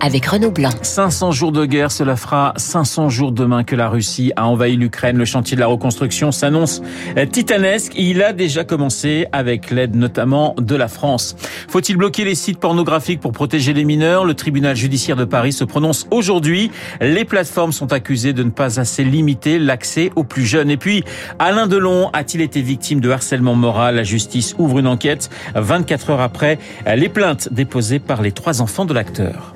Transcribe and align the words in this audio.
avec 0.00 0.26
Renaud 0.26 0.50
Blanc. 0.50 0.70
500 0.82 1.32
jours 1.32 1.52
de 1.52 1.64
guerre, 1.66 1.92
cela 1.92 2.16
fera 2.16 2.54
500 2.56 3.08
jours 3.10 3.32
demain 3.32 3.64
que 3.64 3.76
la 3.76 3.88
Russie 3.88 4.32
a 4.36 4.46
envahi 4.46 4.76
l'Ukraine. 4.76 5.16
Le 5.16 5.24
chantier 5.24 5.54
de 5.56 5.60
la 5.60 5.66
reconstruction 5.66 6.32
s'annonce 6.32 6.82
titanesque. 7.30 7.92
Il 7.96 8.22
a 8.22 8.32
déjà 8.32 8.64
commencé 8.64 9.26
avec 9.32 9.70
l'aide 9.70 9.94
notamment 9.94 10.54
de 10.58 10.74
la 10.74 10.88
France. 10.88 11.36
Faut-il 11.68 11.96
bloquer 11.96 12.24
les 12.24 12.34
sites 12.34 12.58
pornographiques 12.58 13.20
pour 13.20 13.32
protéger 13.32 13.72
les 13.72 13.84
mineurs? 13.84 14.24
Le 14.24 14.34
tribunal 14.34 14.76
judiciaire 14.76 15.16
de 15.16 15.24
Paris 15.24 15.52
se 15.52 15.64
prononce 15.64 16.06
aujourd'hui. 16.10 16.70
Les 17.00 17.24
plateformes 17.24 17.72
sont 17.72 17.92
accusées 17.92 18.32
de 18.32 18.42
ne 18.42 18.50
pas 18.50 18.80
assez 18.80 19.04
limiter 19.04 19.58
l'accès 19.58 20.10
aux 20.16 20.24
plus 20.24 20.46
jeunes. 20.46 20.70
Et 20.70 20.76
puis, 20.76 21.04
Alain 21.38 21.66
Delon 21.66 22.10
a-t-il 22.12 22.40
été 22.42 22.62
victime 22.62 23.00
de 23.00 23.10
harcèlement 23.10 23.54
moral? 23.54 23.96
La 23.96 24.04
justice 24.04 24.54
ouvre 24.58 24.78
une 24.78 24.86
enquête 24.86 25.30
24 25.54 26.10
heures 26.10 26.20
après 26.20 26.58
les 26.86 27.08
plaintes 27.08 27.52
déposées 27.52 27.98
par 27.98 28.22
les 28.22 28.32
trois 28.32 28.62
enfants 28.62 28.84
de 28.84 28.94
l'acteur. 28.94 29.54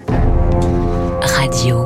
Radio 1.55 1.84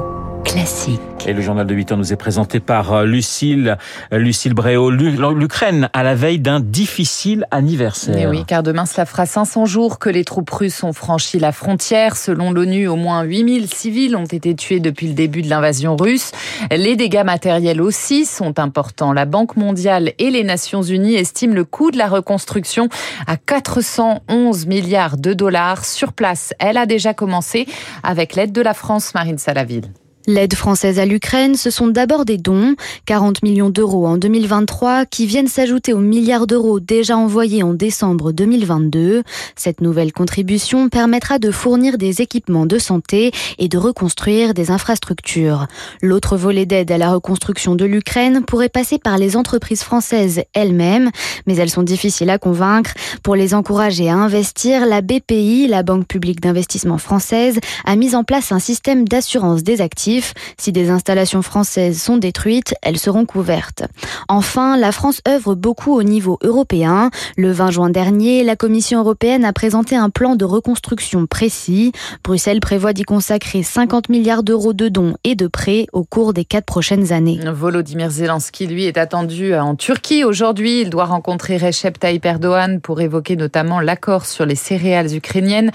classique. 0.58 1.00
Et 1.26 1.32
le 1.32 1.40
journal 1.40 1.66
de 1.66 1.74
8 1.74 1.92
heures 1.92 1.98
nous 1.98 2.12
est 2.12 2.16
présenté 2.16 2.58
par 2.58 2.92
euh, 2.92 3.04
Lucille, 3.04 3.76
euh, 4.12 4.18
Lucille 4.18 4.54
Bréau. 4.54 4.90
L'Ukraine 4.90 5.88
à 5.92 6.02
la 6.02 6.16
veille 6.16 6.40
d'un 6.40 6.58
difficile 6.58 7.46
anniversaire. 7.52 8.16
Et 8.16 8.26
oui, 8.26 8.44
car 8.44 8.64
demain 8.64 8.84
cela 8.84 9.06
fera 9.06 9.24
500 9.24 9.66
jours 9.66 10.00
que 10.00 10.08
les 10.08 10.24
troupes 10.24 10.50
russes 10.50 10.82
ont 10.82 10.92
franchi 10.92 11.38
la 11.38 11.52
frontière. 11.52 12.16
Selon 12.16 12.50
l'ONU, 12.50 12.88
au 12.88 12.96
moins 12.96 13.22
8000 13.22 13.68
civils 13.72 14.16
ont 14.16 14.24
été 14.24 14.56
tués 14.56 14.80
depuis 14.80 15.06
le 15.06 15.14
début 15.14 15.42
de 15.42 15.48
l'invasion 15.48 15.96
russe. 15.96 16.32
Les 16.72 16.96
dégâts 16.96 17.24
matériels 17.24 17.80
aussi 17.80 18.24
sont 18.24 18.58
importants. 18.58 19.12
La 19.12 19.26
Banque 19.26 19.56
mondiale 19.56 20.12
et 20.18 20.30
les 20.30 20.42
Nations 20.42 20.82
unies 20.82 21.14
estiment 21.14 21.54
le 21.54 21.64
coût 21.64 21.92
de 21.92 21.98
la 21.98 22.08
reconstruction 22.08 22.88
à 23.28 23.36
411 23.36 24.66
milliards 24.66 25.18
de 25.18 25.34
dollars. 25.34 25.84
Sur 25.84 26.12
place, 26.12 26.52
elle 26.58 26.78
a 26.78 26.86
déjà 26.86 27.14
commencé 27.14 27.66
avec 28.02 28.34
l'aide 28.34 28.52
de 28.52 28.62
la 28.62 28.74
France, 28.74 29.14
Marine 29.14 29.38
Salaville. 29.38 29.92
L'aide 30.28 30.52
française 30.52 30.98
à 30.98 31.06
l'Ukraine, 31.06 31.54
ce 31.54 31.70
sont 31.70 31.86
d'abord 31.86 32.26
des 32.26 32.36
dons, 32.36 32.74
40 33.06 33.42
millions 33.42 33.70
d'euros 33.70 34.06
en 34.06 34.18
2023, 34.18 35.06
qui 35.06 35.24
viennent 35.24 35.48
s'ajouter 35.48 35.94
aux 35.94 36.00
milliards 36.00 36.46
d'euros 36.46 36.80
déjà 36.80 37.16
envoyés 37.16 37.62
en 37.62 37.72
décembre 37.72 38.32
2022. 38.32 39.22
Cette 39.56 39.80
nouvelle 39.80 40.12
contribution 40.12 40.90
permettra 40.90 41.38
de 41.38 41.50
fournir 41.50 41.96
des 41.96 42.20
équipements 42.20 42.66
de 42.66 42.76
santé 42.76 43.32
et 43.56 43.68
de 43.68 43.78
reconstruire 43.78 44.52
des 44.52 44.70
infrastructures. 44.70 45.66
L'autre 46.02 46.36
volet 46.36 46.66
d'aide 46.66 46.92
à 46.92 46.98
la 46.98 47.12
reconstruction 47.12 47.74
de 47.74 47.86
l'Ukraine 47.86 48.42
pourrait 48.46 48.68
passer 48.68 48.98
par 48.98 49.16
les 49.16 49.34
entreprises 49.34 49.82
françaises 49.82 50.42
elles-mêmes, 50.52 51.10
mais 51.46 51.56
elles 51.56 51.70
sont 51.70 51.82
difficiles 51.82 52.28
à 52.28 52.36
convaincre. 52.36 52.92
Pour 53.22 53.34
les 53.34 53.54
encourager 53.54 54.10
à 54.10 54.16
investir, 54.16 54.84
la 54.84 55.00
BPI, 55.00 55.68
la 55.68 55.82
Banque 55.82 56.06
publique 56.06 56.42
d'investissement 56.42 56.98
française, 56.98 57.60
a 57.86 57.96
mis 57.96 58.14
en 58.14 58.24
place 58.24 58.52
un 58.52 58.58
système 58.58 59.08
d'assurance 59.08 59.62
des 59.62 59.80
actifs 59.80 60.17
si 60.56 60.72
des 60.72 60.90
installations 60.90 61.42
françaises 61.42 62.00
sont 62.00 62.16
détruites, 62.16 62.74
elles 62.82 62.98
seront 62.98 63.24
couvertes. 63.24 63.84
Enfin, 64.28 64.76
la 64.76 64.92
France 64.92 65.20
œuvre 65.28 65.54
beaucoup 65.54 65.94
au 65.94 66.02
niveau 66.02 66.38
européen. 66.42 67.10
Le 67.36 67.52
20 67.52 67.70
juin 67.70 67.90
dernier, 67.90 68.44
la 68.44 68.56
Commission 68.56 69.00
européenne 69.00 69.44
a 69.44 69.52
présenté 69.52 69.96
un 69.96 70.10
plan 70.10 70.36
de 70.36 70.44
reconstruction 70.44 71.26
précis. 71.26 71.92
Bruxelles 72.24 72.60
prévoit 72.60 72.92
d'y 72.92 73.04
consacrer 73.04 73.62
50 73.62 74.08
milliards 74.08 74.42
d'euros 74.42 74.72
de 74.72 74.88
dons 74.88 75.14
et 75.24 75.34
de 75.34 75.46
prêts 75.46 75.86
au 75.92 76.04
cours 76.04 76.32
des 76.32 76.44
quatre 76.44 76.66
prochaines 76.66 77.12
années. 77.12 77.40
Volodymyr 77.44 78.10
Zelensky, 78.10 78.66
lui, 78.66 78.84
est 78.84 78.98
attendu 78.98 79.54
en 79.54 79.74
Turquie 79.74 80.24
aujourd'hui. 80.24 80.82
Il 80.82 80.90
doit 80.90 81.04
rencontrer 81.04 81.56
Recep 81.56 81.98
Tayyip 81.98 82.24
Erdogan 82.24 82.80
pour 82.80 83.00
évoquer 83.00 83.36
notamment 83.36 83.80
l'accord 83.80 84.26
sur 84.26 84.46
les 84.46 84.54
céréales 84.54 85.14
ukrainiennes. 85.14 85.70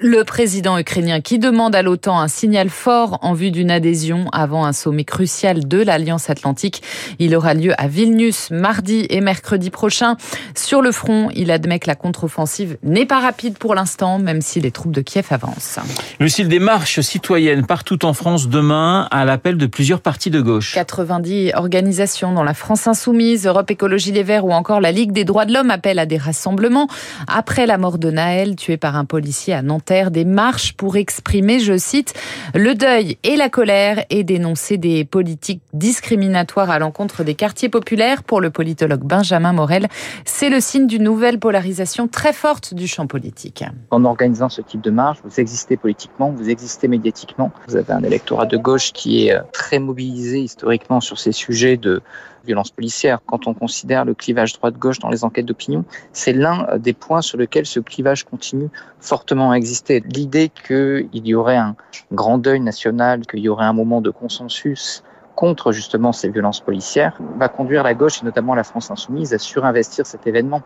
Le 0.00 0.24
président 0.24 0.78
ukrainien 0.78 1.20
qui 1.20 1.38
demande 1.38 1.74
à 1.74 1.82
l'OTAN 1.82 2.18
un 2.18 2.28
signal 2.28 2.70
fort 2.70 3.18
en 3.22 3.34
vue 3.34 3.50
d'une 3.50 3.70
adhésion 3.76 4.26
avant 4.32 4.64
un 4.64 4.72
sommet 4.72 5.04
crucial 5.04 5.68
de 5.68 5.78
l'Alliance 5.80 6.28
Atlantique. 6.30 6.82
Il 7.20 7.36
aura 7.36 7.54
lieu 7.54 7.72
à 7.78 7.86
Vilnius 7.86 8.50
mardi 8.50 9.06
et 9.08 9.20
mercredi 9.20 9.70
prochain. 9.70 10.16
Sur 10.56 10.82
le 10.82 10.90
front, 10.90 11.28
il 11.34 11.52
admet 11.52 11.78
que 11.78 11.86
la 11.86 11.94
contre-offensive 11.94 12.78
n'est 12.82 13.06
pas 13.06 13.20
rapide 13.20 13.58
pour 13.58 13.74
l'instant, 13.74 14.18
même 14.18 14.40
si 14.40 14.60
les 14.60 14.72
troupes 14.72 14.92
de 14.92 15.02
Kiev 15.02 15.26
avancent. 15.30 15.78
Lucille, 16.18 16.48
des 16.48 16.58
marches 16.58 17.00
citoyennes 17.00 17.66
partout 17.66 18.04
en 18.04 18.14
France 18.14 18.48
demain 18.48 19.06
à 19.10 19.24
l'appel 19.24 19.56
de 19.56 19.66
plusieurs 19.66 20.00
partis 20.00 20.30
de 20.30 20.40
gauche. 20.40 20.74
90 20.74 21.52
organisations 21.54 22.32
dont 22.32 22.42
la 22.42 22.54
France 22.54 22.86
Insoumise, 22.86 23.46
Europe 23.46 23.70
Écologie 23.70 24.12
Les 24.12 24.22
Verts 24.22 24.46
ou 24.46 24.52
encore 24.52 24.80
la 24.80 24.92
Ligue 24.92 25.12
des 25.12 25.24
droits 25.24 25.44
de 25.44 25.52
l'homme 25.52 25.70
appellent 25.70 25.98
à 25.98 26.06
des 26.06 26.16
rassemblements. 26.16 26.88
Après 27.28 27.66
la 27.66 27.78
mort 27.78 27.98
de 27.98 28.10
Naël, 28.10 28.56
tué 28.56 28.76
par 28.78 28.96
un 28.96 29.04
policier 29.04 29.52
à 29.52 29.62
Nanterre, 29.62 30.10
des 30.10 30.24
marches 30.24 30.72
pour 30.72 30.96
exprimer, 30.96 31.60
je 31.60 31.76
cite, 31.76 32.14
le 32.54 32.74
deuil 32.74 33.18
et 33.22 33.36
la 33.36 33.48
colère 33.48 33.65
et 34.10 34.24
dénoncer 34.24 34.76
des 34.76 35.04
politiques 35.04 35.62
discriminatoires 35.72 36.70
à 36.70 36.78
l'encontre 36.78 37.24
des 37.24 37.34
quartiers 37.34 37.68
populaires. 37.68 38.22
Pour 38.22 38.40
le 38.40 38.50
politologue 38.50 39.02
Benjamin 39.02 39.52
Morel, 39.52 39.88
c'est 40.24 40.50
le 40.50 40.60
signe 40.60 40.86
d'une 40.86 41.02
nouvelle 41.02 41.38
polarisation 41.38 42.08
très 42.08 42.32
forte 42.32 42.74
du 42.74 42.86
champ 42.86 43.06
politique. 43.06 43.64
En 43.90 44.04
organisant 44.04 44.48
ce 44.48 44.60
type 44.62 44.80
de 44.80 44.90
marche, 44.90 45.18
vous 45.24 45.40
existez 45.40 45.76
politiquement, 45.76 46.30
vous 46.30 46.48
existez 46.48 46.88
médiatiquement. 46.88 47.50
Vous 47.68 47.76
avez 47.76 47.92
un 47.92 48.02
électorat 48.02 48.46
de 48.46 48.56
gauche 48.56 48.92
qui 48.92 49.26
est 49.26 49.34
euh, 49.34 49.40
très 49.52 49.78
mobilisé 49.78 50.40
historiquement 50.40 51.00
sur 51.00 51.18
ces 51.18 51.32
sujets 51.32 51.76
de 51.76 52.02
violence 52.46 52.70
policière. 52.70 53.20
Quand 53.26 53.46
on 53.46 53.54
considère 53.54 54.04
le 54.04 54.14
clivage 54.14 54.54
droite-gauche 54.54 54.98
dans 54.98 55.10
les 55.10 55.24
enquêtes 55.24 55.46
d'opinion, 55.46 55.84
c'est 56.12 56.32
l'un 56.32 56.78
des 56.78 56.92
points 56.92 57.20
sur 57.20 57.36
lequel 57.38 57.66
ce 57.66 57.80
clivage 57.80 58.24
continue 58.24 58.68
fortement 59.00 59.50
à 59.50 59.56
exister. 59.56 60.02
L'idée 60.06 60.50
qu'il 60.66 61.08
y 61.12 61.34
aurait 61.34 61.56
un 61.56 61.76
grand 62.12 62.38
deuil 62.38 62.60
national, 62.60 63.26
qu'il 63.26 63.40
y 63.40 63.48
aurait 63.48 63.66
un 63.66 63.72
moment 63.72 64.00
de 64.00 64.10
consensus 64.10 65.02
contre 65.36 65.70
justement 65.70 66.12
ces 66.12 66.30
violences 66.30 66.60
policières 66.60 67.16
va 67.38 67.48
conduire 67.48 67.84
la 67.84 67.94
gauche 67.94 68.22
et 68.22 68.24
notamment 68.24 68.54
la 68.54 68.64
France 68.64 68.90
insoumise 68.90 69.34
à 69.34 69.38
surinvestir 69.38 70.06
cet 70.06 70.26
événement. 70.26 70.62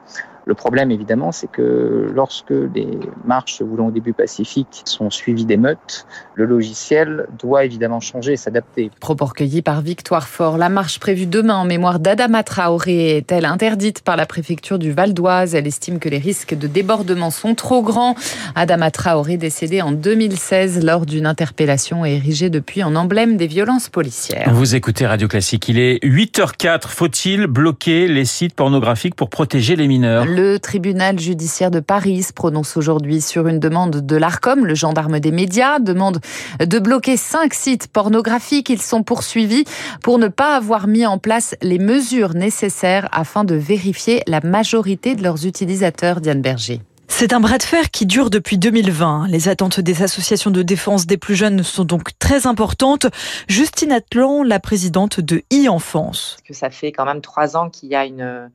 Le 0.46 0.54
problème, 0.54 0.90
évidemment, 0.90 1.32
c'est 1.32 1.48
que 1.48 2.10
lorsque 2.14 2.50
les 2.50 2.98
marches 3.24 3.60
voulant 3.60 3.88
au 3.88 3.90
début 3.90 4.14
pacifiques 4.14 4.82
sont 4.84 5.10
suivies 5.10 5.44
d'émeutes, 5.44 6.06
le 6.34 6.46
logiciel 6.46 7.26
doit 7.38 7.64
évidemment 7.64 8.00
changer 8.00 8.32
et 8.32 8.36
s'adapter. 8.36 8.90
Propos 9.00 9.26
recueillis 9.26 9.60
par 9.60 9.82
Victoire 9.82 10.28
Fort. 10.28 10.56
La 10.56 10.68
marche 10.68 10.98
prévue 10.98 11.26
demain 11.26 11.56
en 11.56 11.64
mémoire 11.64 11.98
d'Adama 11.98 12.42
Traoré 12.42 13.18
est-elle 13.18 13.44
interdite 13.44 14.02
par 14.02 14.16
la 14.16 14.24
préfecture 14.24 14.78
du 14.78 14.92
Val 14.92 15.12
d'Oise? 15.12 15.54
Elle 15.54 15.66
estime 15.66 15.98
que 15.98 16.08
les 16.08 16.18
risques 16.18 16.56
de 16.56 16.66
débordement 16.66 17.30
sont 17.30 17.54
trop 17.54 17.82
grands. 17.82 18.14
Adama 18.54 18.90
Traoré, 18.90 19.36
décédé 19.36 19.82
en 19.82 19.92
2016 19.92 20.84
lors 20.84 21.06
d'une 21.06 21.26
interpellation, 21.26 22.04
érigé 22.04 22.50
depuis 22.50 22.82
en 22.82 22.94
emblème 22.94 23.36
des 23.36 23.48
violences 23.48 23.88
policières. 23.88 24.59
Vous 24.60 24.74
écoutez 24.74 25.06
Radio 25.06 25.26
Classique. 25.26 25.70
Il 25.70 25.78
est 25.78 26.04
8h04. 26.04 26.88
Faut-il 26.88 27.46
bloquer 27.46 28.06
les 28.08 28.26
sites 28.26 28.54
pornographiques 28.54 29.14
pour 29.14 29.30
protéger 29.30 29.74
les 29.74 29.88
mineurs? 29.88 30.26
Le 30.26 30.58
tribunal 30.58 31.18
judiciaire 31.18 31.70
de 31.70 31.80
Paris 31.80 32.24
se 32.24 32.34
prononce 32.34 32.76
aujourd'hui 32.76 33.22
sur 33.22 33.48
une 33.48 33.58
demande 33.58 34.04
de 34.04 34.16
l'ARCOM, 34.16 34.66
le 34.66 34.74
gendarme 34.74 35.18
des 35.18 35.32
médias, 35.32 35.78
demande 35.78 36.20
de 36.58 36.78
bloquer 36.78 37.16
cinq 37.16 37.54
sites 37.54 37.88
pornographiques. 37.88 38.68
Ils 38.68 38.82
sont 38.82 39.02
poursuivis 39.02 39.64
pour 40.02 40.18
ne 40.18 40.28
pas 40.28 40.56
avoir 40.56 40.88
mis 40.88 41.06
en 41.06 41.16
place 41.16 41.56
les 41.62 41.78
mesures 41.78 42.34
nécessaires 42.34 43.08
afin 43.12 43.44
de 43.44 43.54
vérifier 43.54 44.22
la 44.26 44.42
majorité 44.42 45.14
de 45.14 45.22
leurs 45.22 45.46
utilisateurs, 45.46 46.20
Diane 46.20 46.42
Berger. 46.42 46.82
C'est 47.12 47.34
un 47.34 47.40
bras 47.40 47.58
de 47.58 47.62
fer 47.62 47.90
qui 47.90 48.06
dure 48.06 48.30
depuis 48.30 48.56
2020. 48.56 49.26
Les 49.28 49.48
attentes 49.48 49.78
des 49.78 50.02
associations 50.02 50.50
de 50.50 50.62
défense 50.62 51.06
des 51.06 51.18
plus 51.18 51.34
jeunes 51.34 51.62
sont 51.62 51.84
donc 51.84 52.18
très 52.18 52.46
importantes. 52.46 53.06
Justine 53.46 53.92
Atlan, 53.92 54.42
la 54.42 54.58
présidente 54.58 55.20
de 55.20 55.42
e-enfance. 55.52 56.38
Ça 56.50 56.70
fait 56.70 56.92
quand 56.92 57.04
même 57.04 57.20
trois 57.20 57.58
ans 57.58 57.68
qu'il 57.68 57.90
y 57.90 57.94
a 57.94 58.06
une 58.06 58.50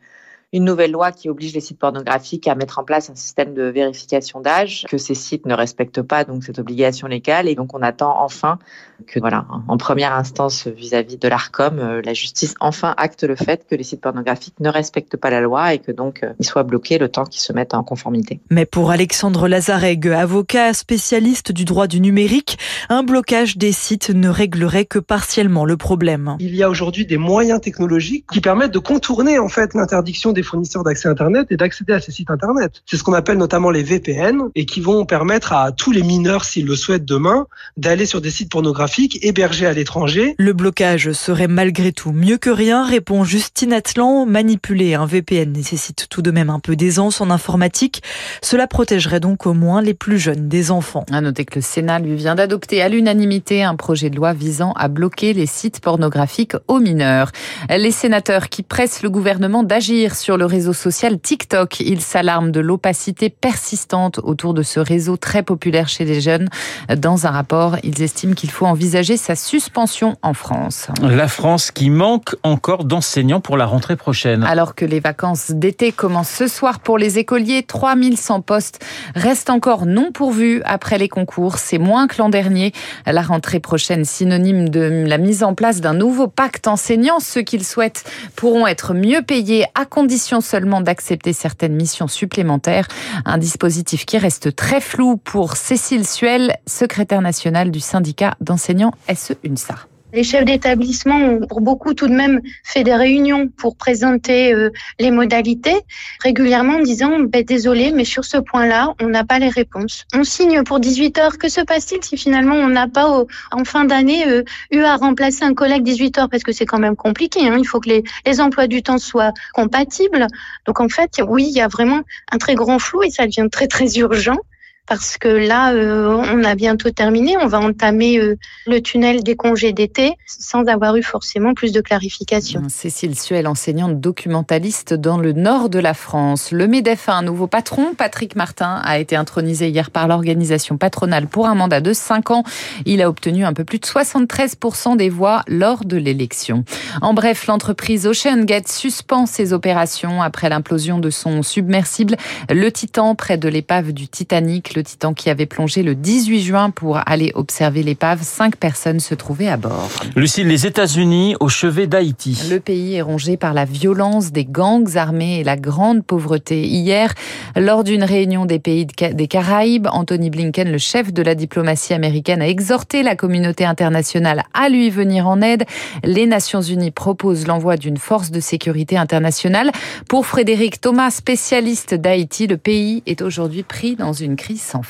une 0.55 0.63
nouvelle 0.63 0.91
loi 0.91 1.11
qui 1.11 1.29
oblige 1.29 1.53
les 1.53 1.59
sites 1.59 1.77
pornographiques 1.77 2.47
à 2.47 2.55
mettre 2.55 2.79
en 2.79 2.85
place 2.85 3.09
un 3.09 3.15
système 3.15 3.53
de 3.53 3.63
vérification 3.63 4.39
d'âge, 4.39 4.85
que 4.89 4.97
ces 4.97 5.13
sites 5.13 5.45
ne 5.45 5.53
respectent 5.53 6.01
pas 6.01 6.23
donc 6.23 6.45
cette 6.45 6.59
obligation 6.59 7.07
légale. 7.07 7.49
Et 7.49 7.55
donc 7.55 7.73
on 7.73 7.81
attend 7.81 8.15
enfin 8.23 8.57
que, 9.05 9.19
voilà, 9.19 9.45
en 9.67 9.75
première 9.75 10.13
instance 10.13 10.67
vis-à-vis 10.67 11.17
de 11.17 11.27
l'ARCOM, 11.27 11.79
euh, 11.79 12.01
la 12.01 12.13
justice 12.13 12.55
enfin 12.61 12.93
acte 12.97 13.23
le 13.25 13.35
fait 13.35 13.65
que 13.69 13.75
les 13.75 13.83
sites 13.83 13.99
pornographiques 13.99 14.57
ne 14.61 14.69
respectent 14.69 15.17
pas 15.17 15.29
la 15.29 15.41
loi 15.41 15.73
et 15.73 15.79
que 15.79 15.91
donc 15.91 16.23
euh, 16.23 16.31
ils 16.39 16.45
soient 16.45 16.63
bloqués 16.63 16.97
le 16.99 17.09
temps 17.09 17.25
qu'ils 17.25 17.41
se 17.41 17.51
mettent 17.51 17.73
en 17.73 17.83
conformité. 17.83 18.39
Mais 18.49 18.65
pour 18.65 18.91
Alexandre 18.91 19.49
Lazareg, 19.49 20.07
avocat 20.07 20.73
spécialiste 20.73 21.51
du 21.51 21.65
droit 21.65 21.87
du 21.87 21.99
numérique, 21.99 22.57
un 22.87 23.03
blocage 23.03 23.57
des 23.57 23.73
sites 23.73 24.09
ne 24.09 24.29
réglerait 24.29 24.85
que 24.85 24.99
partiellement 24.99 25.65
le 25.65 25.75
problème. 25.75 26.37
Il 26.39 26.55
y 26.55 26.63
a 26.63 26.69
aujourd'hui 26.69 27.05
des 27.05 27.17
moyens 27.17 27.59
technologiques 27.59 28.25
qui 28.31 28.39
permettent 28.39 28.71
de 28.71 28.79
contourner 28.79 29.37
en 29.37 29.49
fait 29.49 29.73
l'interdiction 29.73 30.31
des 30.31 30.44
fournisseurs 30.45 30.83
d'accès 30.83 31.09
Internet 31.09 31.47
et 31.49 31.57
d'accéder 31.57 31.91
à 31.91 31.99
ces 31.99 32.11
sites 32.11 32.31
Internet. 32.31 32.81
C'est 32.85 32.95
ce 32.95 33.03
qu'on 33.03 33.13
appelle 33.13 33.37
notamment 33.37 33.71
les 33.71 33.83
VPN 33.83 34.43
et 34.55 34.65
qui 34.65 34.79
vont 34.79 35.05
permettre 35.05 35.51
à 35.51 35.73
tous 35.73 35.91
les 35.91 36.03
mineurs, 36.03 36.45
s'ils 36.45 36.65
le 36.65 36.75
souhaitent 36.75 37.05
demain, 37.05 37.47
d'aller 37.75 38.05
sur 38.05 38.21
des 38.21 38.31
sites 38.31 38.49
pornographiques 38.49 39.19
hébergés 39.21 39.65
à 39.65 39.73
l'étranger. 39.73 40.35
Le 40.37 40.53
blocage 40.53 41.11
serait 41.11 41.47
malgré 41.47 41.91
tout 41.91 42.11
mieux 42.11 42.37
que 42.37 42.49
rien, 42.49 42.85
répond 42.85 43.23
Justine 43.23 43.73
Atlan. 43.73 44.25
Manipuler 44.25 44.93
un 44.93 45.05
VPN 45.05 45.51
nécessite 45.51 46.07
tout 46.09 46.21
de 46.21 46.31
même 46.31 46.49
un 46.49 46.59
peu 46.59 46.75
d'aisance 46.75 47.21
en 47.21 47.29
informatique. 47.29 48.01
Cela 48.41 48.67
protégerait 48.67 49.19
donc 49.19 49.45
au 49.45 49.53
moins 49.53 49.81
les 49.81 49.93
plus 49.93 50.19
jeunes 50.19 50.47
des 50.47 50.71
enfants. 50.71 51.05
À 51.11 51.21
noter 51.21 51.45
que 51.45 51.55
le 51.55 51.61
Sénat 51.61 51.99
lui 51.99 52.15
vient 52.15 52.35
d'adopter 52.35 52.81
à 52.81 52.89
l'unanimité 52.89 53.63
un 53.63 53.75
projet 53.75 54.09
de 54.09 54.15
loi 54.15 54.33
visant 54.33 54.73
à 54.73 54.87
bloquer 54.87 55.33
les 55.33 55.45
sites 55.45 55.79
pornographiques 55.79 56.55
aux 56.67 56.79
mineurs. 56.79 57.31
Les 57.69 57.91
sénateurs 57.91 58.49
qui 58.49 58.63
pressent 58.63 59.03
le 59.03 59.09
gouvernement 59.09 59.63
d'agir 59.63 60.15
sur 60.15 60.24
le 60.33 60.45
réseau 60.45 60.73
social 60.73 61.19
TikTok. 61.19 61.79
Ils 61.79 62.01
s'alarment 62.01 62.51
de 62.51 62.59
l'opacité 62.59 63.29
persistante 63.29 64.19
autour 64.23 64.53
de 64.53 64.63
ce 64.63 64.79
réseau 64.79 65.17
très 65.17 65.43
populaire 65.43 65.87
chez 65.87 66.05
les 66.05 66.21
jeunes. 66.21 66.49
Dans 66.97 67.27
un 67.27 67.31
rapport, 67.31 67.77
ils 67.83 68.01
estiment 68.01 68.33
qu'il 68.33 68.49
faut 68.49 68.65
envisager 68.65 69.17
sa 69.17 69.35
suspension 69.35 70.17
en 70.23 70.33
France. 70.33 70.87
La 71.01 71.27
France 71.27 71.69
qui 71.69 71.89
manque 71.89 72.35
encore 72.43 72.85
d'enseignants 72.85 73.39
pour 73.39 73.57
la 73.57 73.65
rentrée 73.65 73.95
prochaine. 73.95 74.43
Alors 74.43 74.73
que 74.73 74.85
les 74.85 74.99
vacances 74.99 75.51
d'été 75.51 75.91
commencent 75.91 76.29
ce 76.29 76.47
soir 76.47 76.79
pour 76.79 76.97
les 76.97 77.19
écoliers, 77.19 77.61
3100 77.61 78.41
postes 78.41 78.83
restent 79.13 79.51
encore 79.51 79.85
non 79.85 80.11
pourvus 80.11 80.61
après 80.65 80.97
les 80.97 81.09
concours. 81.09 81.59
C'est 81.59 81.77
moins 81.77 82.07
que 82.07 82.15
l'an 82.17 82.29
dernier. 82.29 82.73
La 83.05 83.21
rentrée 83.21 83.59
prochaine, 83.59 84.05
synonyme 84.05 84.69
de 84.69 85.05
la 85.05 85.19
mise 85.19 85.43
en 85.43 85.53
place 85.53 85.81
d'un 85.81 85.93
nouveau 85.93 86.27
pacte 86.27 86.67
enseignant. 86.67 87.19
Ceux 87.19 87.43
qu'ils 87.43 87.63
souhaitent 87.63 88.03
pourront 88.35 88.65
être 88.65 88.95
mieux 88.95 89.21
payés 89.21 89.65
à 89.75 89.85
condition 89.85 90.14
seulement 90.41 90.81
d'accepter 90.81 91.33
certaines 91.33 91.75
missions 91.75 92.07
supplémentaires. 92.07 92.87
Un 93.25 93.37
dispositif 93.37 94.05
qui 94.05 94.17
reste 94.17 94.55
très 94.55 94.81
flou 94.81 95.17
pour 95.17 95.57
Cécile 95.57 96.07
Suel, 96.07 96.55
secrétaire 96.67 97.21
nationale 97.21 97.71
du 97.71 97.79
syndicat 97.79 98.35
d'enseignants 98.41 98.93
SE-UNSA. 99.13 99.75
Les 100.15 100.23
chefs 100.23 100.45
d'établissement 100.45 101.17
ont 101.17 101.45
pour 101.45 101.59
beaucoup 101.59 101.93
tout 101.93 102.07
de 102.07 102.13
même 102.13 102.39
fait 102.63 102.85
des 102.85 102.95
réunions 102.95 103.49
pour 103.49 103.75
présenter 103.75 104.53
euh, 104.53 104.69
les 104.97 105.11
modalités 105.11 105.75
régulièrement 106.23 106.77
en 106.77 106.81
disant 106.81 107.19
ben, 107.19 107.43
désolé 107.43 107.91
mais 107.91 108.05
sur 108.05 108.23
ce 108.23 108.37
point-là 108.37 108.93
on 109.01 109.09
n'a 109.09 109.25
pas 109.25 109.39
les 109.39 109.49
réponses. 109.49 110.05
On 110.13 110.23
signe 110.23 110.63
pour 110.63 110.79
18 110.79 111.17
heures. 111.17 111.37
Que 111.37 111.49
se 111.49 111.59
passe-t-il 111.59 112.01
si 112.01 112.15
finalement 112.15 112.55
on 112.55 112.69
n'a 112.69 112.87
pas 112.87 113.25
en 113.51 113.65
fin 113.65 113.83
d'année 113.83 114.25
euh, 114.25 114.43
eu 114.71 114.83
à 114.83 114.95
remplacer 114.95 115.43
un 115.43 115.53
collègue 115.53 115.83
18 115.83 116.17
heures? 116.17 116.29
Parce 116.29 116.43
que 116.43 116.53
c'est 116.53 116.65
quand 116.65 116.79
même 116.79 116.95
compliqué. 116.95 117.49
Hein. 117.49 117.57
Il 117.59 117.67
faut 117.67 117.81
que 117.81 117.89
les, 117.89 118.03
les 118.25 118.39
emplois 118.39 118.67
du 118.67 118.83
temps 118.83 118.99
soient 118.99 119.33
compatibles. 119.53 120.27
Donc 120.65 120.79
en 120.79 120.87
fait 120.87 121.21
oui 121.27 121.45
il 121.49 121.57
y 121.57 121.61
a 121.61 121.67
vraiment 121.67 121.99
un 122.31 122.37
très 122.37 122.55
grand 122.55 122.79
flou 122.79 123.03
et 123.03 123.09
ça 123.09 123.25
devient 123.25 123.49
très 123.51 123.67
très 123.67 123.97
urgent 123.97 124.37
parce 124.87 125.17
que 125.17 125.27
là, 125.27 125.73
euh, 125.73 126.23
on 126.31 126.43
a 126.43 126.55
bientôt 126.55 126.91
terminé. 126.91 127.35
On 127.37 127.47
va 127.47 127.59
entamer 127.59 128.19
euh, 128.19 128.37
le 128.67 128.81
tunnel 128.81 129.23
des 129.23 129.35
congés 129.35 129.73
d'été 129.73 130.13
sans 130.25 130.65
avoir 130.65 130.95
eu 130.95 131.03
forcément 131.03 131.53
plus 131.53 131.71
de 131.71 131.81
clarification. 131.81 132.61
Cécile 132.69 133.17
Suel, 133.17 133.47
enseignante 133.47 133.99
documentaliste 133.99 134.93
dans 134.93 135.17
le 135.17 135.33
nord 135.33 135.69
de 135.69 135.79
la 135.79 135.93
France. 135.93 136.51
Le 136.51 136.67
MEDEF 136.67 137.09
a 137.09 137.13
un 137.13 137.23
nouveau 137.23 137.47
patron. 137.47 137.95
Patrick 137.95 138.35
Martin 138.35 138.81
a 138.83 138.99
été 138.99 139.15
intronisé 139.15 139.69
hier 139.69 139.89
par 139.89 140.07
l'organisation 140.07 140.77
patronale 140.77 141.27
pour 141.27 141.47
un 141.47 141.55
mandat 141.55 141.81
de 141.81 141.93
5 141.93 142.31
ans. 142.31 142.43
Il 142.85 143.01
a 143.01 143.09
obtenu 143.09 143.43
un 143.43 143.53
peu 143.53 143.63
plus 143.63 143.79
de 143.79 143.85
73% 143.85 144.97
des 144.97 145.09
voix 145.09 145.43
lors 145.47 145.83
de 145.83 145.97
l'élection. 145.97 146.63
En 147.01 147.13
bref, 147.13 147.47
l'entreprise 147.47 148.05
OceanGate 148.05 148.67
suspend 148.67 149.25
ses 149.25 149.53
opérations 149.53 150.21
après 150.21 150.49
l'implosion 150.49 150.99
de 150.99 151.09
son 151.09 151.41
submersible, 151.41 152.17
le 152.49 152.71
Titan, 152.71 153.15
près 153.15 153.37
de 153.37 153.49
l'épave 153.49 153.91
du 153.91 154.07
Titanic 154.07 154.74
le 154.75 154.83
Titan 154.83 155.13
qui 155.13 155.29
avait 155.29 155.45
plongé 155.45 155.83
le 155.83 155.95
18 155.95 156.41
juin 156.41 156.69
pour 156.69 156.99
aller 157.05 157.31
observer 157.35 157.83
l'épave. 157.83 158.21
Cinq 158.21 158.57
personnes 158.57 158.99
se 158.99 159.15
trouvaient 159.15 159.47
à 159.47 159.57
bord. 159.57 159.89
Lucille, 160.15 160.47
les 160.47 160.65
États-Unis 160.65 161.35
au 161.39 161.49
chevet 161.49 161.87
d'Haïti. 161.87 162.47
Le 162.49 162.59
pays 162.59 162.95
est 162.95 163.01
rongé 163.01 163.37
par 163.37 163.53
la 163.53 163.65
violence 163.65 164.31
des 164.31 164.45
gangs 164.45 164.97
armés 164.97 165.39
et 165.39 165.43
la 165.43 165.55
grande 165.55 166.03
pauvreté. 166.03 166.65
Hier, 166.65 167.13
lors 167.55 167.83
d'une 167.83 168.03
réunion 168.03 168.45
des 168.45 168.59
pays 168.59 168.85
des 168.85 169.27
Caraïbes, 169.27 169.87
Anthony 169.91 170.29
Blinken, 170.29 170.71
le 170.71 170.77
chef 170.77 171.13
de 171.13 171.21
la 171.21 171.35
diplomatie 171.35 171.93
américaine, 171.93 172.41
a 172.41 172.47
exhorté 172.47 173.03
la 173.03 173.15
communauté 173.15 173.65
internationale 173.65 174.43
à 174.53 174.69
lui 174.69 174.89
venir 174.89 175.27
en 175.27 175.41
aide. 175.41 175.63
Les 176.03 176.25
Nations 176.25 176.61
Unies 176.61 176.91
proposent 176.91 177.47
l'envoi 177.47 177.77
d'une 177.77 177.97
force 177.97 178.31
de 178.31 178.39
sécurité 178.39 178.97
internationale. 178.97 179.71
Pour 180.09 180.25
Frédéric 180.25 180.81
Thomas, 180.81 181.11
spécialiste 181.11 181.93
d'Haïti, 181.93 182.47
le 182.47 182.57
pays 182.57 183.03
est 183.05 183.21
aujourd'hui 183.21 183.63
pris 183.63 183.95
dans 183.95 184.13
une 184.13 184.35
crise 184.35 184.64
sans. 184.65 184.81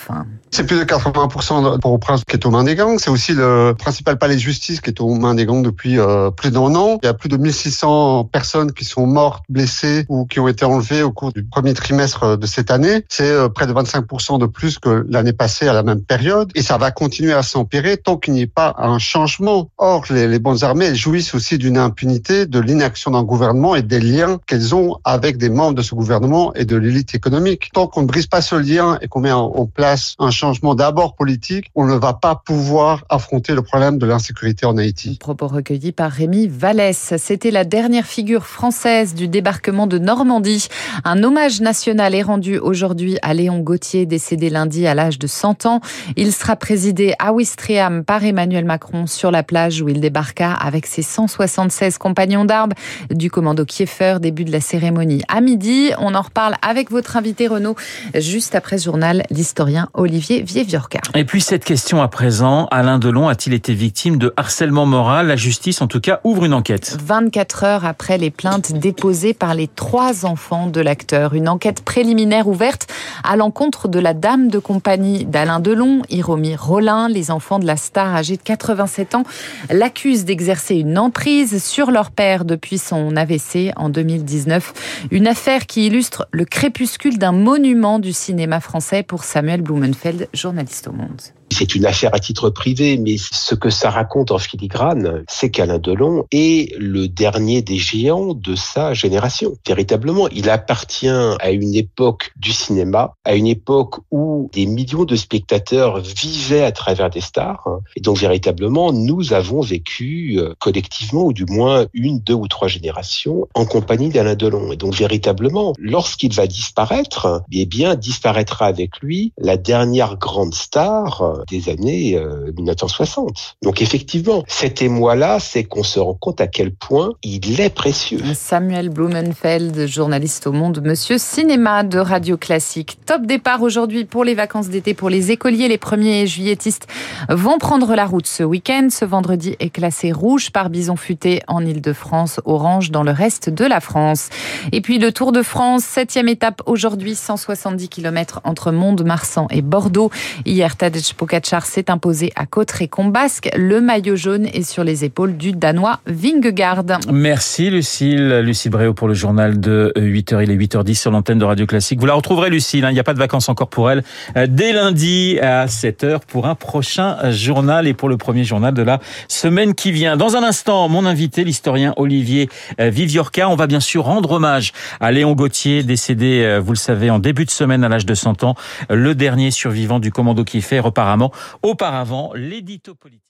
C'est 0.52 0.66
plus 0.66 0.80
de 0.80 0.84
80% 0.84 1.80
pour 1.80 1.92
au 1.92 1.98
prince 1.98 2.24
qui 2.24 2.36
est 2.36 2.46
aux 2.46 2.52
mains 2.52 2.64
des 2.64 2.76
gangs. 2.76 2.98
C'est 2.98 3.10
aussi 3.10 3.34
le 3.34 3.74
principal 3.78 4.18
palais 4.18 4.36
de 4.36 4.40
justice 4.40 4.80
qui 4.80 4.90
est 4.90 5.02
aux 5.02 5.14
mains 5.14 5.36
des 5.36 5.46
gangs 5.46 5.64
depuis 5.64 6.00
euh, 6.00 6.32
plus 6.32 6.52
d'un 6.52 6.76
an. 6.76 6.98
Il 7.04 7.06
y 7.06 7.10
a 7.10 7.14
plus 7.14 7.30
de 7.30 7.38
1600 7.38 8.26
personnes 8.26 8.72
qui 8.72 8.86
sont 8.86 9.06
mortes, 9.06 9.44
blessées 9.50 10.06
ou 10.08 10.26
qui 10.26 10.40
ont 10.40 10.48
été 10.48 10.64
enlevées 10.64 11.04
au 11.04 11.12
cours 11.12 11.34
du 11.34 11.44
premier 11.44 11.74
trimestre 11.74 12.38
de 12.38 12.46
cette 12.46 12.72
année. 12.72 13.04
C'est 13.10 13.30
euh, 13.30 13.50
près 13.50 13.68
de 13.68 13.74
25% 13.74 14.40
de 14.40 14.46
plus 14.46 14.80
que 14.80 15.06
l'année 15.10 15.34
passée 15.34 15.68
à 15.68 15.74
la 15.74 15.84
même 15.84 16.02
période. 16.02 16.52
Et 16.56 16.62
ça 16.62 16.78
va 16.78 16.92
continuer 16.92 17.34
à 17.34 17.44
s'empirer 17.44 17.98
tant 17.98 18.18
qu'il 18.18 18.34
n'y 18.34 18.42
ait 18.42 18.48
pas 18.48 18.76
un 18.78 19.00
changement. 19.00 19.70
Or, 19.78 20.06
les, 20.10 20.28
les 20.28 20.40
bonnes 20.40 20.64
armées 20.64 20.96
jouissent 20.96 21.36
aussi 21.36 21.58
d'une 21.58 21.78
impunité, 21.78 22.46
de 22.46 22.60
l'inaction 22.60 23.12
d'un 23.12 23.24
gouvernement 23.24 23.76
et 23.76 23.82
des 23.82 24.00
liens 24.00 24.40
qu'elles 24.48 24.74
ont 24.74 24.98
avec 25.04 25.38
des 25.38 25.50
membres 25.50 25.76
de 25.76 25.82
ce 25.82 25.96
gouvernement 25.96 26.54
et 26.54 26.66
de 26.66 26.78
l'élite 26.78 27.14
économique. 27.14 27.72
Tant 27.74 27.88
qu'on 27.88 28.04
ne 28.04 28.08
brise 28.08 28.28
pas 28.28 28.42
ce 28.42 28.56
lien 28.56 28.98
et 29.02 29.08
qu'on 29.08 29.20
met 29.20 29.32
en, 29.66 29.68
place 29.76 30.16
un 30.20 30.32
changement 30.32 30.76
d'abord 30.76 31.16
politique, 31.16 31.72
on 31.76 31.86
ne 31.86 31.96
va 31.96 32.14
pas 32.14 32.36
pouvoir 32.36 33.04
affronter 33.10 33.54
le 33.54 33.62
problème 33.62 33.98
de 33.98 34.06
l'insécurité 34.06 34.66
en 34.66 34.78
Haïti. 34.78 35.18
Propos 35.20 35.48
recueillis 35.48 35.92
par 35.92 36.12
Rémi 36.12 36.48
Vallès. 36.48 37.14
C'était 37.18 37.52
la 37.52 37.64
dernière 37.64 38.06
figure 38.06 38.46
française 38.46 39.16
du 39.16 39.28
débarquement 39.28 39.88
de 39.88 39.98
Normandie. 39.98 40.68
Un 41.04 41.24
hommage 41.24 41.62
national 41.62 42.16
est 42.16 42.22
rendu 42.22 42.58
aujourd'hui 42.58 43.18
à 43.22 43.34
Léon 43.34 43.60
Gauthier, 43.60 44.06
décédé 44.06 44.50
lundi 44.50 44.88
à 44.88 44.94
l'âge 44.94 45.20
de 45.20 45.28
100 45.28 45.66
ans. 45.66 45.82
Il 46.16 46.32
sera 46.32 46.56
présidé 46.56 47.14
à 47.20 47.34
Ouistreham 47.34 48.04
par 48.04 48.24
Emmanuel 48.24 48.66
Macron 48.66 49.08
sur 49.08 49.32
la 49.32 49.44
plage 49.44 49.82
où 49.82 49.90
il 49.90 50.00
débarqua 50.00 50.54
avec 50.54 50.86
ses 50.86 51.02
176 51.02 51.98
compagnons 51.98 52.46
d'armes 52.46 52.74
du 53.10 53.30
commando 53.30 53.66
Kieffer. 53.66 54.20
Début 54.22 54.46
de 54.46 54.52
la 54.52 54.62
cérémonie 54.62 55.24
à 55.28 55.42
midi. 55.42 55.92
On 55.98 56.16
en 56.16 56.22
reparle 56.22 56.56
avec 56.62 56.92
votre 56.92 57.18
invité 57.18 57.48
Renaud 57.48 57.76
juste 58.16 58.56
après 58.56 58.78
ce 58.78 58.86
journal 58.86 59.24
l'historien 59.56 59.88
Olivier 59.94 60.42
Vieviorca. 60.42 61.00
Et 61.14 61.24
puis 61.24 61.40
cette 61.40 61.64
question 61.64 62.02
à 62.02 62.10
présent, 62.10 62.68
Alain 62.72 63.00
Delon 63.00 63.30
a-t-il 63.30 63.54
été 63.54 63.74
victime 63.74 64.18
de 64.18 64.34
harcèlement 64.36 64.86
moral? 64.86 65.28
La 65.28 65.38
justice, 65.38 65.82
en 65.82 65.88
tout 65.88 66.02
cas, 66.02 66.20
ouvre 66.26 66.44
une 66.44 66.54
enquête. 66.54 66.98
24 67.02 67.64
heures 67.64 67.86
après 67.86 68.18
les 68.18 68.32
plaintes 68.32 68.74
déposées 68.74 69.34
par 69.34 69.54
les 69.54 69.70
trois 69.70 70.26
enfants 70.26 70.68
de 70.68 70.82
l'acteur. 70.82 71.36
Une 71.36 71.48
enquête 71.48 71.86
préliminaire 71.86 72.50
ouverte 72.50 72.88
à 73.24 73.38
l'encontre 73.38 73.88
de 73.88 73.98
la 73.98 74.14
dame 74.14 74.50
de 74.50 74.60
compagnie 74.60 75.24
d'Alain 75.24 75.62
Delon, 75.62 76.02
Hiromi 76.10 76.58
Rollin. 76.58 77.08
Les 77.08 77.32
enfants 77.32 77.60
de 77.60 77.66
la 77.66 77.78
star 77.78 78.14
âgée 78.14 78.36
de 78.36 78.42
87 78.42 79.16
ans 79.16 79.24
l'accusent 79.70 80.26
d'exercer 80.26 80.76
une 80.76 80.98
emprise 80.98 81.64
sur 81.64 81.92
leur 81.92 82.12
père 82.12 82.44
depuis 82.44 82.78
son 82.78 83.16
AVC 83.16 83.72
en 83.78 83.88
2019. 83.88 85.08
Une 85.12 85.28
affaire 85.28 85.66
qui 85.66 85.86
illustre 85.86 86.28
le 86.32 86.44
crépuscule 86.44 87.18
d'un 87.18 87.32
monument 87.32 88.00
du 88.00 88.12
cinéma 88.12 88.60
français 88.60 89.02
pour 89.02 89.24
Samuel 89.46 89.62
Blumenfeld, 89.62 90.28
journaliste 90.34 90.88
au 90.88 90.92
Monde. 90.92 91.22
C'est 91.58 91.74
une 91.74 91.86
affaire 91.86 92.14
à 92.14 92.20
titre 92.20 92.50
privé, 92.50 92.98
mais 92.98 93.16
ce 93.18 93.56
que 93.56 93.70
ça 93.70 93.90
raconte 93.90 94.32
en 94.32 94.40
filigrane, 94.40 95.24
c'est 95.30 95.50
qu'Alain 95.50 95.80
Delon 95.80 96.26
est 96.34 96.78
le 96.78 97.08
dernier 97.08 97.62
des 97.62 97.78
géants 97.78 98.34
de 98.34 98.56
sa 98.56 98.94
génération. 98.94 99.54
Véritablement, 99.66 100.28
il 100.28 100.50
appartient 100.50 101.08
à 101.08 101.52
une 101.52 101.74
époque 101.74 102.34
du 102.36 102.52
cinéma, 102.52 103.14
à 103.24 103.36
une 103.36 103.48
époque 103.48 104.00
où 104.12 104.50
des 104.52 104.66
millions 104.66 105.06
de 105.06 105.16
spectateurs 105.16 106.02
vivaient 106.02 106.66
à 106.66 106.74
travers 106.74 107.10
des 107.10 107.22
stars. 107.22 107.66
Et 107.96 108.02
donc, 108.02 108.18
véritablement, 108.18 108.92
nous 108.92 109.32
avons 109.32 109.62
vécu 109.62 110.36
euh, 110.38 110.56
collectivement, 110.60 111.24
ou 111.24 111.32
du 111.32 111.46
moins 111.46 111.86
une, 111.94 112.20
deux 112.20 112.34
ou 112.34 112.50
trois 112.50 112.68
générations, 112.68 113.48
en 113.54 113.64
compagnie 113.66 114.10
d'Alain 114.10 114.36
Delon. 114.36 114.74
Et 114.74 114.76
donc, 114.76 114.94
véritablement, 114.94 115.72
lorsqu'il 115.80 116.34
va 116.34 116.48
disparaître, 116.48 117.44
eh 117.50 117.66
bien, 117.66 117.96
disparaîtra 117.96 118.66
avec 118.66 119.00
lui 119.00 119.32
la 119.38 119.56
dernière 119.56 120.18
grande 120.18 120.54
star 120.54 121.45
des 121.48 121.70
années 121.70 122.20
1960. 122.58 123.58
Donc 123.62 123.82
effectivement, 123.82 124.44
cet 124.48 124.82
émoi-là, 124.82 125.40
c'est 125.40 125.64
qu'on 125.64 125.84
se 125.84 126.00
rend 126.00 126.14
compte 126.16 126.42
à 126.42 126.48
quel 126.48 126.74
point 126.74 127.12
il 127.24 127.62
est 127.62 127.70
précieux. 127.70 128.22
Samuel 128.34 128.90
Blumenfeld, 128.90 129.88
journaliste 129.88 130.48
au 130.48 130.52
Monde, 130.52 130.82
Monsieur 130.84 131.18
Cinéma 131.18 131.84
de 131.84 132.00
Radio 132.00 132.38
Classique. 132.38 132.98
Top 133.06 133.26
départ 133.26 133.62
aujourd'hui 133.62 134.06
pour 134.06 134.24
les 134.24 134.34
vacances 134.34 134.70
d'été 134.70 134.94
pour 134.94 135.10
les 135.10 135.32
écoliers. 135.32 135.68
Les 135.68 135.78
premiers 135.78 136.26
juilletistes 136.28 136.88
vont 137.30 137.58
prendre 137.58 137.96
la 137.96 138.06
route 138.06 138.28
ce 138.28 138.44
week-end. 138.44 138.88
Ce 138.90 139.06
vendredi 139.06 139.56
est 139.60 139.70
classé 139.70 140.12
rouge 140.12 140.50
par 140.52 140.70
Bison 140.70 140.96
Futé 140.96 141.42
en 141.48 141.66
Ile-de-France, 141.66 142.40
orange 142.46 142.92
dans 142.92 143.04
le 143.04 143.12
reste 143.12 143.50
de 143.50 143.66
la 143.66 143.80
France. 143.80 144.30
Et 144.72 144.82
puis 144.82 144.98
le 144.98 145.12
Tour 145.12 145.32
de 145.32 145.44
France, 145.44 145.84
septième 145.84 146.28
étape 146.28 146.62
aujourd'hui, 146.66 147.16
170 147.16 147.90
km 147.90 148.42
entre 148.44 148.72
Mont-de-Marsan 148.72 149.48
et 149.52 149.62
Bordeaux. 149.62 150.10
Hier, 150.46 150.76
Tadej 150.76 151.14
Pogacar 151.14 151.35
s'est 151.44 151.90
imposé 151.90 152.32
à 152.36 152.46
Cotteret-Combasque. 152.46 153.50
Le 153.58 153.82
maillot 153.82 154.16
jaune 154.16 154.46
est 154.48 154.64
sur 154.64 154.84
les 154.84 155.04
épaules 155.04 155.38
du 155.38 155.52
Danois 155.52 156.00
Vingegaard. 156.06 156.84
Merci 157.12 157.70
Lucille. 157.70 158.42
Lucille 158.44 158.72
Bréau 158.72 158.94
pour 158.94 159.08
le 159.08 159.14
journal 159.14 159.60
de 159.60 159.92
8h. 159.96 160.44
Il 160.44 160.52
est 160.52 160.56
8h10 160.56 160.96
sur 160.96 161.12
l'antenne 161.12 161.40
de 161.40 161.46
Radio 161.46 161.66
Classique. 161.66 162.00
Vous 162.00 162.06
la 162.06 162.14
retrouverez 162.14 162.50
Lucille, 162.50 162.86
hein. 162.86 162.92
il 162.92 162.94
n'y 162.94 163.00
a 163.00 163.04
pas 163.04 163.14
de 163.14 163.20
vacances 163.20 163.50
encore 163.50 163.68
pour 163.68 163.90
elle, 163.92 164.04
euh, 164.38 164.48
dès 164.50 164.74
lundi 164.74 165.40
à 165.42 165.66
7h 165.66 166.20
pour 166.28 166.48
un 166.48 166.56
prochain 166.56 167.32
journal 167.32 167.88
et 167.88 167.94
pour 167.94 168.10
le 168.10 168.18
premier 168.18 168.44
journal 168.44 168.74
de 168.74 168.82
la 168.82 169.00
semaine 169.28 169.76
qui 169.76 169.92
vient. 169.92 170.18
Dans 170.18 170.36
un 170.36 170.44
instant, 170.44 170.88
mon 170.90 171.06
invité, 171.06 171.44
l'historien 171.44 171.94
Olivier 171.98 172.50
euh, 172.80 172.90
Viviorca. 172.90 173.50
On 173.50 173.56
va 173.56 173.68
bien 173.68 173.80
sûr 173.80 174.06
rendre 174.06 174.32
hommage 174.32 174.72
à 175.00 175.12
Léon 175.12 175.34
Gauthier, 175.34 175.84
décédé, 175.84 176.44
euh, 176.44 176.60
vous 176.60 176.72
le 176.72 176.78
savez, 176.78 177.10
en 177.10 177.20
début 177.20 177.46
de 177.46 177.52
semaine 177.52 177.84
à 177.84 177.90
l'âge 177.90 178.06
de 178.06 178.14
100 178.14 178.44
ans, 178.44 178.56
le 178.90 179.16
dernier 179.16 179.52
survivant 179.52 180.00
du 180.00 180.12
commando 180.12 180.44
qui 180.44 180.62
fait 180.62 180.78
apparemment 180.78 181.25
auparavant 181.62 182.34
l'édito 182.34 182.96
politique. 182.96 183.26